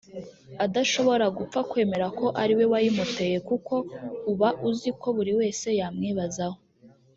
[0.65, 3.73] adashobora gupfa kwemera ko ari we wayimuteye kuko
[4.31, 6.57] uba uzi ko buri wese yamwibazaho